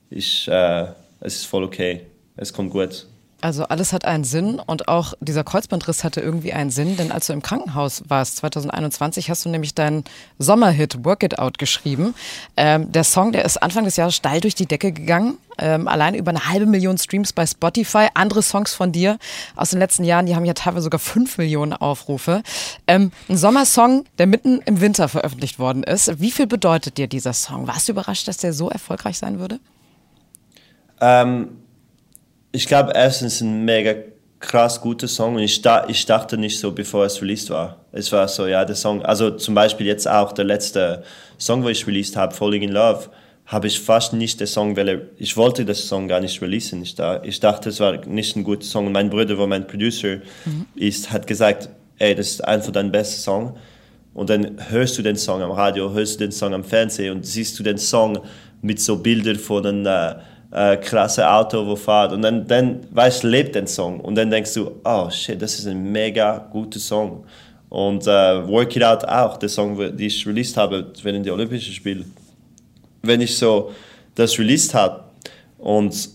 [0.09, 0.87] ich, äh,
[1.19, 2.07] es ist voll okay.
[2.35, 3.07] Es kommt gut.
[3.43, 7.27] Also alles hat einen Sinn und auch dieser Kreuzbandriss hatte irgendwie einen Sinn, denn als
[7.27, 10.05] du im Krankenhaus warst, 2021, hast du nämlich deinen
[10.39, 12.15] Sommerhit Work It Out geschrieben.
[12.55, 16.15] Ähm, der Song, der ist Anfang des Jahres steil durch die Decke gegangen, ähm, allein
[16.15, 18.07] über eine halbe Million Streams bei Spotify.
[18.13, 19.17] Andere Songs von dir
[19.57, 22.43] aus den letzten Jahren, die haben ja teilweise sogar fünf Millionen Aufrufe.
[22.87, 26.21] Ähm, ein Sommersong, der mitten im Winter veröffentlicht worden ist.
[26.21, 27.67] Wie viel bedeutet dir dieser Song?
[27.67, 29.59] Warst du überrascht, dass der so erfolgreich sein würde?
[31.01, 31.57] Ähm
[32.53, 33.95] ich glaube, erstens ein mega
[34.39, 37.77] krass guter Song und ich, da, ich dachte nicht so, bevor es released war.
[37.91, 41.03] Es war so, ja, der Song, also zum Beispiel jetzt auch der letzte
[41.37, 43.09] Song, wo ich released habe, Falling in Love,
[43.45, 46.81] habe ich fast nicht den Song, weil ich wollte das Song gar nicht releasen.
[46.83, 48.87] Ich, da, ich dachte, es war nicht ein guter Song.
[48.87, 50.65] Und mein Bruder, wo mein Producer mhm.
[50.75, 53.57] ist, hat gesagt, ey, das ist einfach dein bester Song.
[54.13, 57.25] Und dann hörst du den Song am Radio, hörst du den Song am Fernsehen und
[57.25, 58.19] siehst du den Song
[58.61, 60.15] mit so Bildern von einem äh,
[60.53, 62.13] äh, krasse Auto, wo fahrt.
[62.13, 63.99] Und dann, dann weißt lebt den Song.
[63.99, 67.25] Und dann denkst du, oh shit, das ist ein mega guter Song.
[67.69, 71.73] Und äh, Work It Out auch, der Song, den ich released habe während der Olympischen
[71.73, 72.05] Spiele.
[73.01, 73.71] Wenn ich so
[74.13, 75.05] das released habe
[75.57, 76.09] und,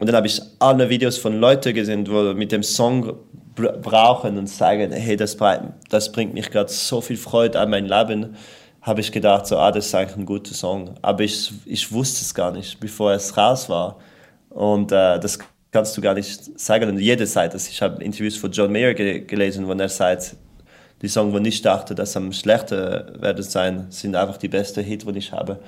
[0.00, 3.14] und dann habe ich alle Videos von Leuten gesehen, die mit dem Song
[3.54, 5.36] brauchen und sagen, hey, das,
[5.88, 8.34] das bringt mich gerade so viel Freude an mein Leben
[8.82, 10.94] habe ich gedacht, so, ah, das ist eigentlich ein guter Song.
[11.02, 13.98] Aber ich, ich wusste es gar nicht, bevor es raus war.
[14.48, 15.38] Und äh, das
[15.70, 16.88] kannst du gar nicht sagen.
[16.88, 20.36] Und jede Seite, ich habe Interviews von John Mayer ge gelesen, wo er sagt,
[21.02, 25.04] die Songs, wo ich dachte, dass am schlechter werden sein, sind einfach die besten Hits,
[25.04, 25.60] die ich habe.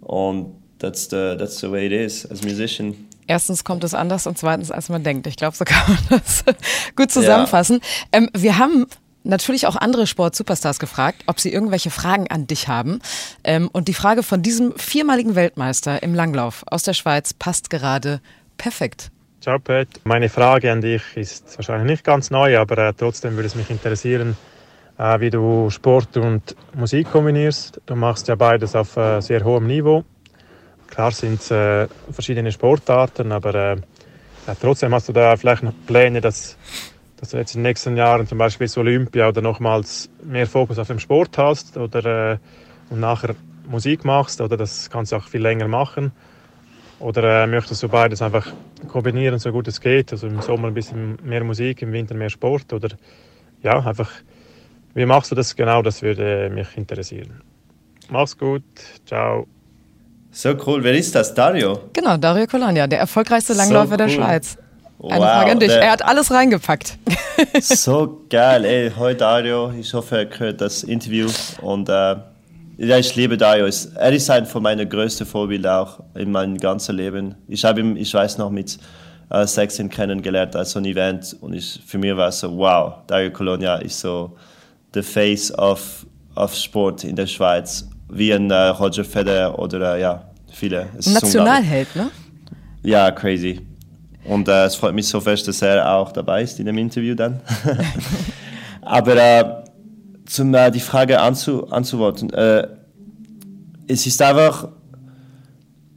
[0.00, 3.08] Und that's the, that's the way it is as musician.
[3.28, 5.26] Erstens kommt es anders und zweitens, als man denkt.
[5.28, 6.44] Ich glaube, so kann man das
[6.96, 7.80] gut zusammenfassen.
[8.12, 8.20] Ja.
[8.20, 8.86] Ähm, wir haben
[9.24, 13.00] natürlich auch andere Sport-Superstars gefragt, ob sie irgendwelche Fragen an dich haben.
[13.44, 18.20] Ähm, und die Frage von diesem viermaligen Weltmeister im Langlauf aus der Schweiz passt gerade
[18.58, 19.10] perfekt.
[19.40, 23.48] Ciao Pet, meine Frage an dich ist wahrscheinlich nicht ganz neu, aber äh, trotzdem würde
[23.48, 24.36] es mich interessieren,
[24.98, 27.80] äh, wie du Sport und Musik kombinierst.
[27.86, 30.04] Du machst ja beides auf äh, sehr hohem Niveau.
[30.86, 33.76] Klar sind es äh, verschiedene Sportarten, aber äh,
[34.60, 36.56] trotzdem hast du da vielleicht noch Pläne, dass
[37.22, 40.80] dass du jetzt in den nächsten Jahren zum Beispiel bis Olympia oder nochmals mehr Fokus
[40.80, 42.38] auf dem Sport hast oder äh,
[42.90, 46.10] und nachher Musik machst oder das kannst du auch viel länger machen
[46.98, 48.52] oder äh, möchtest du beides einfach
[48.88, 52.28] kombinieren, so gut es geht, also im Sommer ein bisschen mehr Musik, im Winter mehr
[52.28, 52.88] Sport oder
[53.62, 54.10] ja, einfach
[54.94, 57.40] wie machst du das genau, das würde mich interessieren.
[58.10, 58.64] Mach's gut,
[59.06, 59.46] ciao.
[60.32, 61.32] So cool, wer ist das?
[61.32, 61.88] Dario?
[61.92, 63.96] Genau, Dario Colonia, der erfolgreichste Langläufer so cool.
[63.98, 64.58] der Schweiz.
[65.02, 65.70] Eine wow, Frage an dich.
[65.70, 66.98] Er hat alles reingepackt.
[67.60, 68.92] So geil, ey.
[68.96, 69.72] Hoi Dario.
[69.72, 71.28] Ich hoffe, er hört das Interview.
[71.60, 72.16] Und äh,
[72.76, 73.68] ja, ich liebe Dario.
[73.96, 77.34] Er ist ein von meinen größten Vorbildern auch in meinem ganzen Leben.
[77.48, 78.78] Ich habe ihn, ich weiß noch, mit
[79.30, 81.36] äh, 16 kennengelernt als so ein Event.
[81.40, 84.36] Und ich, für mich war es so, wow, Dario Colonia ist so
[84.94, 87.88] the face of, of Sport in der Schweiz.
[88.08, 90.86] Wie ein äh, Roger Federer oder äh, ja, viele.
[91.04, 92.10] Nationalheld, ne?
[92.82, 93.60] Ja, crazy.
[94.24, 97.14] Und äh, es freut mich so fest, dass er auch dabei ist in dem Interview
[97.14, 97.40] dann.
[98.82, 99.44] Aber äh,
[100.26, 102.66] zum äh, die Frage anzu, anzuworten, äh,
[103.88, 104.68] es ist einfach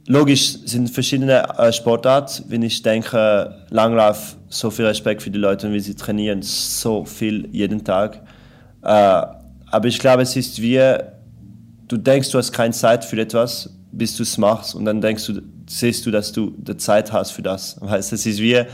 [0.06, 2.44] logisch, sind verschiedene äh, Sportarten.
[2.48, 7.48] Wenn ich denke, Langlauf, so viel Respekt für die Leute, wie sie trainieren, so viel
[7.52, 8.22] jeden Tag.
[8.82, 9.22] Äh,
[9.68, 10.80] aber ich glaube, es ist wie,
[11.88, 15.26] du denkst, du hast keine Zeit für etwas, bis du es machst und dann denkst
[15.26, 17.76] du, siehst du, dass du die Zeit hast für das.
[17.80, 18.64] Weißt, es ist wie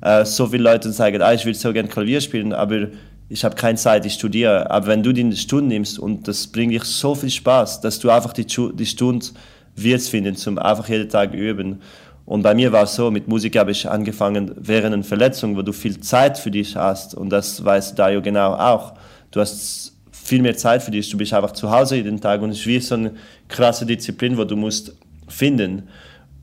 [0.00, 2.88] äh, so viele Leute sagen, ah, ich will so gerne Klavier spielen, aber
[3.28, 4.70] ich habe keine Zeit, ich studiere.
[4.70, 8.10] Aber wenn du die Stunde nimmst und das bringt dir so viel Spaß, dass du
[8.10, 9.26] einfach die, die Stunde
[9.74, 11.80] wirst finden, zum einfach jeden Tag üben.
[12.24, 15.62] Und bei mir war es so, mit Musik habe ich angefangen während einer Verletzung, wo
[15.62, 17.14] du viel Zeit für dich hast.
[17.14, 18.94] Und das weiß Dario genau auch.
[19.30, 21.08] Du hast viel mehr Zeit für dich.
[21.08, 23.12] Du bist einfach zu Hause jeden Tag und es ist wie so eine
[23.48, 24.96] krasse Disziplin, wo du musst
[25.28, 25.84] finden.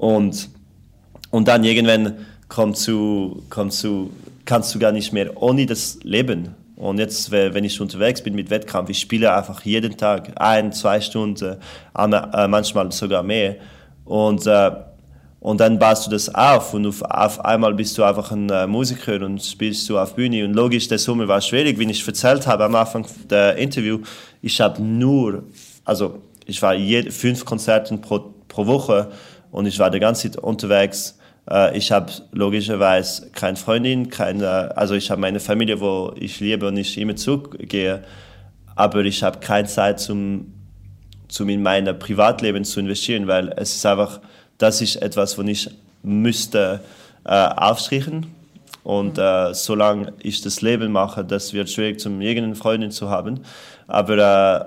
[0.03, 0.49] Und,
[1.29, 2.17] und dann irgendwann
[2.49, 4.09] kommt zu, kommt zu,
[4.43, 6.49] kannst du gar nicht mehr ohne das leben.
[6.75, 10.99] Und jetzt, wenn ich unterwegs bin mit Wettkampf, ich spiele einfach jeden Tag ein, zwei
[10.99, 11.55] Stunden,
[11.95, 13.55] äh, manchmal sogar mehr.
[14.03, 14.71] Und, äh,
[15.39, 19.21] Und dann baust du das auf und auf, einmal bist du einfach ein äh, Musiker
[19.25, 20.45] und spielst du auf Bühne.
[20.45, 23.99] Und logisch, der Sommer war schwierig, wie ich erzählt habe am Anfang der Interview.
[24.41, 25.43] Ich habe nur,
[25.83, 29.11] also ich war jede, fünf Konzerte pro, pro Woche
[29.53, 31.17] und ich war die ganze Zeit unterwegs.
[31.49, 36.67] Äh, ich habe logischerweise keine Freundin, keine, also ich habe meine Familie, wo ich liebe
[36.67, 38.03] und ich immer zurückgehe.
[38.75, 40.51] Aber ich habe keine Zeit, zum,
[41.27, 44.19] zum in mein Privatleben zu investieren, weil es ist einfach
[44.57, 45.69] das ist etwas, was ich
[46.01, 46.79] müsste
[47.25, 48.27] äh, aufstreichen
[48.83, 49.23] und mhm.
[49.23, 53.41] äh, solange ich das Leben mache, das wird schwierig, zum irgendeinen Freundin zu haben.
[53.87, 54.65] Aber äh,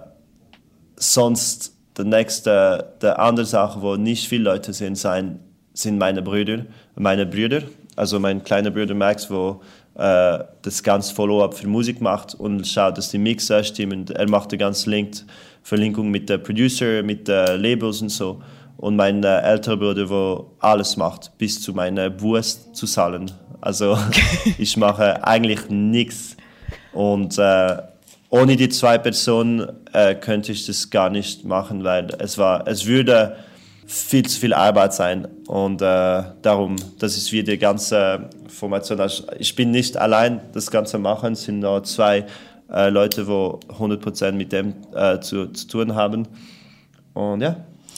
[0.96, 5.40] sonst, der nächste, der andere Sache, wo nicht viele Leute sind, sein,
[5.72, 7.62] sind meine Brüder, meine Brüder.
[7.96, 9.62] Also mein kleiner Bruder Max, wo
[9.94, 14.06] äh, das ganze Follow-up für Musik macht und schaut, dass die Mixer stimmen.
[14.08, 15.24] Er macht die ganze Link,
[15.62, 18.42] Verlinkung mit der Producer, mit den Labels und so
[18.76, 23.30] und mein äh, älterer Bruder, der alles macht, bis zu meiner Wurst zu zahlen.
[23.60, 23.96] Also
[24.58, 26.36] ich mache eigentlich nichts.
[26.92, 27.78] Und äh,
[28.30, 32.86] ohne die zwei Personen äh, könnte ich das gar nicht machen, weil es war, es
[32.86, 33.36] würde
[33.86, 35.28] viel zu viel Arbeit sein.
[35.46, 39.00] Und äh, darum, das ist wie die ganze Formation.
[39.00, 42.26] Also ich bin nicht allein das Ganze machen, es sind nur zwei
[42.70, 46.26] äh, Leute, die 100% mit dem äh, zu, zu tun haben.
[47.14, 47.56] Und ja,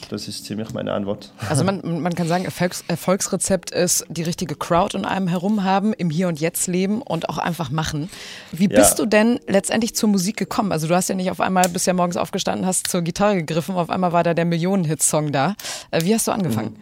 [0.09, 1.31] das ist ziemlich meine Antwort.
[1.47, 5.93] Also man, man kann sagen, Erfolgs Erfolgsrezept ist die richtige Crowd um einem herum haben,
[5.93, 8.09] im Hier und Jetzt leben und auch einfach machen.
[8.51, 9.05] Wie bist ja.
[9.05, 10.71] du denn letztendlich zur Musik gekommen?
[10.71, 13.75] Also du hast ja nicht auf einmal, bist ja morgens aufgestanden, hast zur Gitarre gegriffen,
[13.75, 15.55] auf einmal war da der Millionen-Hit-Song da.
[15.91, 16.71] Äh, wie hast du angefangen?
[16.71, 16.75] Mhm.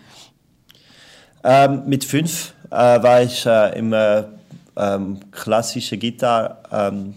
[1.43, 4.23] Ähm, mit fünf äh, war ich äh, im äh,
[4.77, 7.15] ähm, klassischen Gitarre ähm,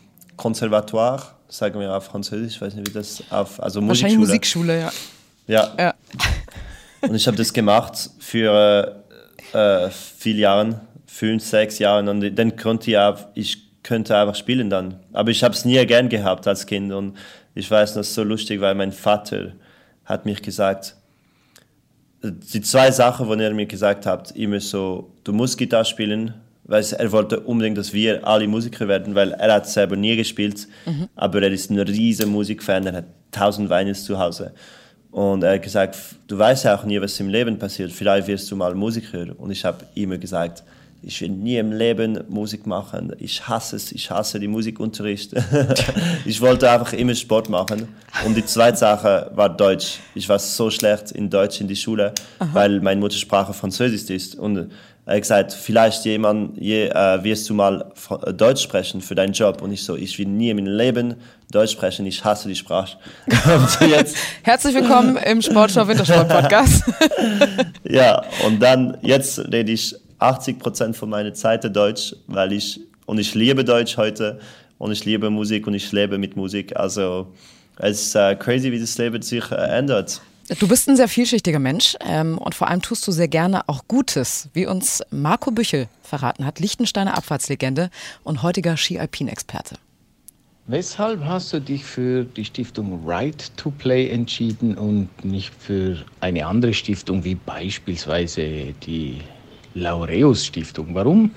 [1.49, 4.93] sagen wir auf Französisch, ich weiß nicht, wie das auf, also Wahrscheinlich Musikschule, ja.
[5.47, 5.69] Ja.
[5.77, 5.95] ja.
[7.03, 9.05] Und ich habe das gemacht für
[9.53, 12.09] äh, viele Jahre, fünf, sechs Jahre.
[12.09, 15.01] Und dann konnte ich auch, ich könnte einfach spielen dann.
[15.13, 16.93] Aber ich habe es nie gern gehabt als Kind.
[16.93, 17.17] Und
[17.55, 19.53] ich weiß, das ist so lustig, weil mein Vater
[20.05, 20.97] hat mich gesagt,
[22.23, 26.35] die zwei Sachen, die er mir gesagt hat, immer so, du musst Gitarre spielen,
[26.65, 30.69] weil er wollte unbedingt, dass wir alle Musiker werden, weil er hat selber nie gespielt,
[30.85, 31.09] mhm.
[31.17, 34.53] aber er ist ein riesen Musikfan, er hat tausend Weines zu Hause.
[35.11, 37.93] Und er hat gesagt, du weißt ja auch nie, was im Leben passiert.
[37.93, 39.27] Vielleicht wirst du mal Musiker.
[39.39, 40.63] Und ich habe immer gesagt,
[41.03, 43.13] ich will nie im Leben Musik machen.
[43.19, 43.91] Ich hasse es.
[43.91, 45.33] Ich hasse die Musikunterricht.
[46.27, 47.89] ich wollte einfach immer Sport machen.
[48.27, 49.99] Und die zweite Sache war Deutsch.
[50.15, 52.51] Ich war so schlecht in Deutsch in die Schule, Aha.
[52.53, 54.35] weil meine Muttersprache Französisch ist.
[54.35, 54.71] Und
[55.11, 57.85] er hat gesagt, vielleicht jemand, je, äh, wirst du mal
[58.25, 59.61] äh, Deutsch sprechen für deinen Job.
[59.61, 61.17] Und ich so, ich will nie im Leben
[61.51, 62.97] Deutsch sprechen, ich hasse die Sprache.
[64.43, 66.85] Herzlich willkommen im Sportschau Wintersport Podcast.
[67.83, 73.19] ja, und dann, jetzt rede ich 80 Prozent von meiner Zeit Deutsch, weil ich, und
[73.19, 74.39] ich liebe Deutsch heute
[74.79, 76.77] und ich liebe Musik und ich lebe mit Musik.
[76.77, 77.27] Also,
[77.79, 80.21] es ist äh, crazy, wie das Leben sich äh, ändert.
[80.59, 83.85] Du bist ein sehr vielschichtiger Mensch ähm, und vor allem tust du sehr gerne auch
[83.87, 87.89] Gutes, wie uns Marco Büchel verraten hat, Lichtensteiner Abfahrtslegende
[88.25, 89.77] und heutiger Ski-Alpin-Experte.
[90.67, 96.45] Weshalb hast du dich für die Stiftung Right to Play entschieden und nicht für eine
[96.45, 99.21] andere Stiftung wie beispielsweise die
[99.75, 100.95] Laureus Stiftung?
[100.95, 101.31] Warum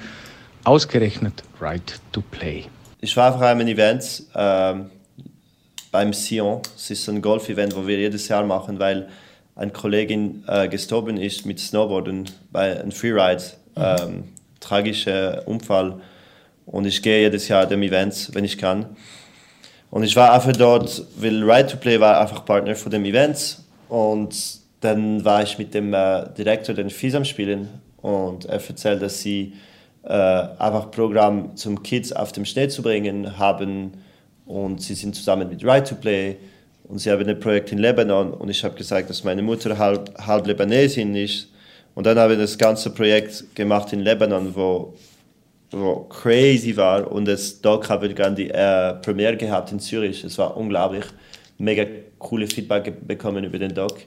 [0.63, 2.65] ausgerechnet Right to Play?
[2.99, 4.89] Ich war auf einem Event ähm,
[5.93, 6.59] beim Sion.
[6.75, 9.07] Es ist ein Golf-Event, wo wir jedes Jahr machen, weil
[9.55, 13.43] eine Kollegin äh, gestorben ist mit Snowboarden bei einem Freeride.
[13.75, 13.83] Mhm.
[13.83, 14.23] Ähm,
[14.59, 16.01] tragischer Unfall.
[16.65, 18.87] Und ich gehe jedes Jahr dem Event, wenn ich kann.
[19.91, 23.59] Und ich war einfach dort, weil Ride to Play war einfach Partner von dem Event.
[23.87, 24.35] Und
[24.79, 27.69] dann war ich mit dem äh, Direktor den FISAM spielen
[28.01, 29.53] und er erzählt, dass sie
[30.03, 33.91] äh, einfach Programm zum Kids auf dem Schnee zu bringen haben
[34.45, 36.37] und sie sind zusammen mit Right to Play
[36.85, 40.13] und sie haben ein Projekt in Lebanon und ich habe gesagt, dass meine Mutter halb,
[40.17, 41.49] halb Libanesin ist
[41.95, 44.93] und dann habe ich das ganze Projekt gemacht in Lebanon, wo,
[45.71, 50.23] wo crazy war und das Doc habe dann die äh, Premiere gehabt in Zürich.
[50.23, 51.05] Es war unglaublich,
[51.57, 51.85] mega
[52.19, 53.97] coole Feedback bekommen über den Doc.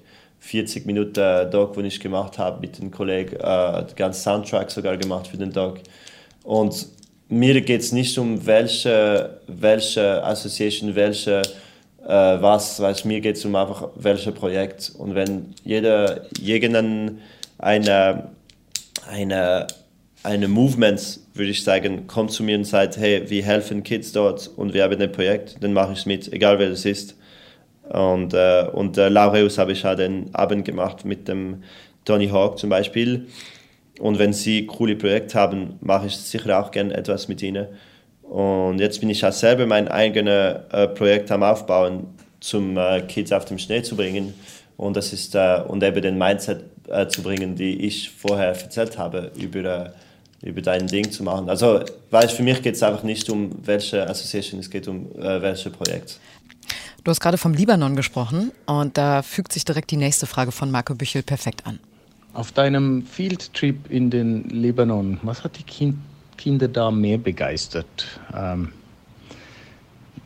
[0.40, 4.70] 40 Minuten äh, Doc, den ich gemacht habe mit dem Kollegen, äh, den ganzen Soundtrack
[4.70, 5.78] sogar gemacht für den Doc.
[6.44, 6.86] Und
[7.28, 11.42] mir geht es nicht um welche, welche Association, welche
[12.06, 14.92] äh, was, weißt, mir geht es um einfach welches Projekt.
[14.96, 17.18] Und wenn jeder, irgendein
[17.58, 18.30] eine,
[19.10, 19.66] eine,
[20.22, 24.48] eine Movement, würde ich sagen, kommt zu mir und sagt, hey, wir helfen Kids dort
[24.56, 27.16] und wir haben ein Projekt, dann mache ich es mit, egal wer das ist.
[27.88, 31.62] Und, äh, und äh, Laureus habe ich auch den Abend gemacht mit dem
[32.04, 33.26] Tony Hawk zum Beispiel.
[33.98, 37.66] Und wenn sie coole Projekte haben, mache ich sicher auch gerne etwas mit ihnen.
[38.22, 42.08] Und jetzt bin ich auch selber mein eigenes äh, Projekt am Aufbauen,
[42.40, 44.34] zum äh, Kids auf dem Schnee zu bringen.
[44.76, 48.98] Und das ist äh, und eben den Mindset äh, zu bringen, die ich vorher erzählt
[48.98, 49.90] habe über äh,
[50.42, 51.48] über dein Ding zu machen.
[51.48, 51.80] Also,
[52.10, 55.70] weil für mich geht es einfach nicht um welche Association, es geht um äh, welche
[55.70, 56.20] Projekt.
[57.04, 60.70] Du hast gerade vom Libanon gesprochen und da fügt sich direkt die nächste Frage von
[60.70, 61.78] Marco Büchel perfekt an.
[62.36, 65.96] Auf deinem Field Trip in den Libanon, was hat die kind
[66.36, 67.86] Kinder da mehr begeistert?
[68.36, 68.72] Ähm,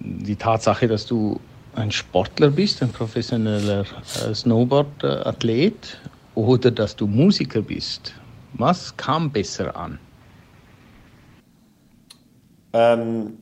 [0.01, 1.38] die Tatsache, dass du
[1.77, 3.85] ein Sportler bist, ein professioneller
[4.27, 6.01] äh, Snowboard-Athlet
[6.35, 8.12] oder dass du Musiker bist?
[8.55, 9.96] Was kam besser an?
[12.73, 13.35] Ähm,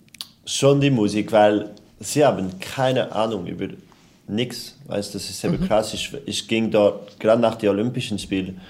[0.45, 3.69] schon die Musik, weil sie haben keine Ahnung über
[4.27, 4.78] nichts.
[4.89, 5.69] Weißt, das ist eben mhm.
[5.69, 5.95] krass.
[5.95, 8.61] Ich, ich ging dort gerade nach den Olympischen Spielen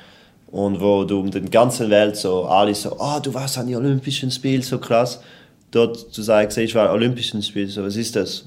[0.48, 3.76] und wo du um den ganzen Welt so alle so, oh, du warst an den
[3.76, 5.20] Olympischen Spielen, so krass.
[5.70, 8.44] Dort zu sagen, ich war Olympischen Spielen, so was ist das?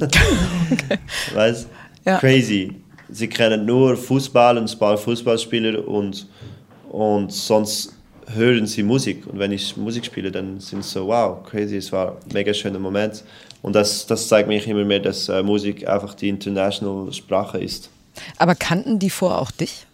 [0.00, 0.98] okay.
[1.34, 1.68] Weißt,
[2.04, 2.18] ja.
[2.18, 2.74] crazy.
[3.08, 6.26] Sie kennen nur Fußball und Fußballspieler und
[6.90, 7.94] und sonst
[8.34, 9.26] hören sie Musik.
[9.26, 12.52] Und wenn ich Musik spiele, dann sind sie so, wow, crazy, es war ein mega
[12.52, 13.24] schöner Moment.
[13.62, 17.90] Und das, das zeigt mir immer mehr, dass äh, Musik einfach die international Sprache ist.
[18.38, 19.86] Aber kannten die vorher auch dich?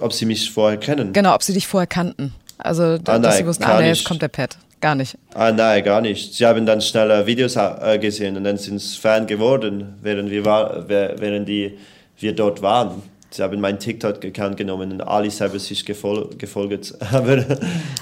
[0.00, 1.12] Ob sie mich vorher kennen?
[1.12, 2.34] Genau, ob sie dich vorher kannten.
[2.58, 4.56] Also, ah, dass nein, sie wussten, ah, nee, jetzt kommt der Pet.
[4.80, 5.16] Gar nicht.
[5.34, 6.34] Ah, nein, gar nicht.
[6.34, 10.44] Sie haben dann schnell Videos äh, gesehen und dann sind sie Fan geworden, während wir,
[10.44, 11.78] war, während die,
[12.18, 13.02] wir dort waren
[13.34, 16.94] sie haben meinen TikTok-Account genommen und alle haben sich gefol gefolgt.
[17.12, 17.44] Aber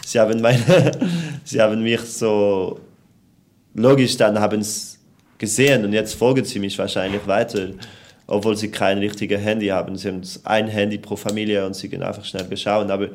[0.05, 0.61] sie haben, meine,
[1.45, 2.81] sie haben mich so
[3.75, 4.99] logisch dann haben es
[5.39, 7.71] gesehen und jetzt folgen sie mich wahrscheinlich weiter,
[8.27, 9.97] obwohl sie kein richtiges Handy haben.
[9.97, 12.91] Sie haben ein Handy pro Familie und sie können einfach schnell beschauen.
[12.91, 13.09] Aber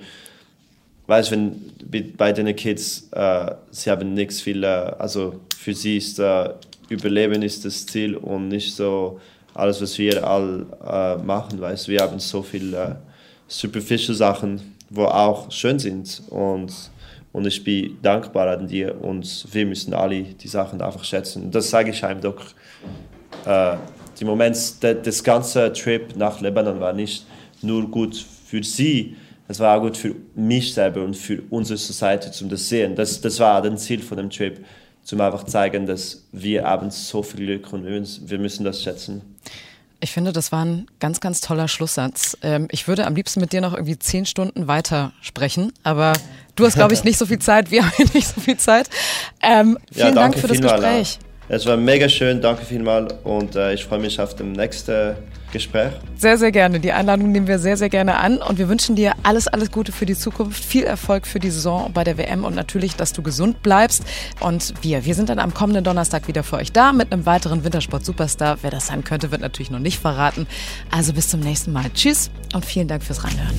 [1.08, 1.72] weißt wenn
[2.18, 6.50] bei den Kids, äh, sie haben nichts viel, äh, also für sie ist äh,
[6.90, 9.20] Überleben ist das Ziel und nicht so
[9.54, 12.96] alles, was wir all äh, machen, weißt wir haben so viele äh,
[13.48, 16.72] superficial Sachen, wo auch schön sind und,
[17.38, 21.52] und ich bin dankbar an dir und wir müssen alle die Sachen einfach schätzen.
[21.52, 22.44] Das sage ich einem doch.
[23.46, 23.78] Äh,
[24.20, 27.28] die Moment, der, das ganze Trip nach Lebanon war nicht
[27.62, 29.16] nur gut für sie,
[29.48, 32.96] es war auch gut für mich selber und für unsere Society zum das sehen.
[32.96, 34.66] Das, das war das Ziel von dem Trip
[35.04, 39.22] zum einfach zeigen, dass wir abends so viel Glück und wir müssen das schätzen.
[40.00, 42.36] Ich finde, das war ein ganz, ganz toller Schlusssatz.
[42.42, 46.14] Ähm, ich würde am liebsten mit dir noch irgendwie zehn Stunden weiter sprechen, aber
[46.58, 47.72] du hast, glaube ich, nicht so viel Zeit.
[47.72, 48.90] Wir haben nicht so viel Zeit.
[49.42, 51.20] Ähm, vielen ja, Dank für das Gespräch.
[51.50, 55.16] Es war mega schön, danke vielmals und äh, ich freue mich auf das nächste
[55.54, 55.94] Gespräch.
[56.18, 56.82] Sehr, sehr gerne.
[56.82, 59.94] Die Einladung nehmen wir sehr, sehr gerne an und wir wünschen dir alles, alles Gute
[59.94, 63.22] für die Zukunft, viel Erfolg für die Saison bei der WM und natürlich, dass du
[63.22, 64.04] gesund bleibst.
[64.42, 67.64] Und wir, wir sind dann am kommenden Donnerstag wieder für euch da mit einem weiteren
[67.64, 68.58] Wintersport-Superstar.
[68.62, 70.48] Wer das sein könnte, wird natürlich noch nicht verraten.
[70.92, 71.86] Also bis zum nächsten Mal.
[71.94, 73.56] Tschüss und vielen Dank fürs Reinhören.